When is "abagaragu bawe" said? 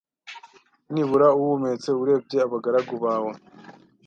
2.45-3.33